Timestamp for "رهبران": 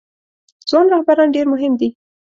0.93-1.29